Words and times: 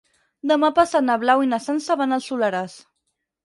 Demà 0.51 0.71
passat 0.79 1.05
na 1.11 1.19
Blau 1.25 1.45
i 1.45 1.51
na 1.51 1.61
Sança 1.67 2.01
van 2.03 2.19
al 2.21 2.27
Soleràs. 2.31 2.83